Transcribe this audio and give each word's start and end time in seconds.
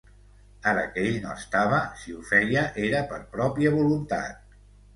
Ara 0.71 0.85
que 0.95 1.03
ell 1.09 1.19
no 1.25 1.35
estava, 1.41 1.83
si 2.01 2.15
ho 2.17 2.23
feia, 2.31 2.65
era 2.89 3.05
per 3.15 3.23
pròpia 3.39 3.77
voluntat. 3.79 4.61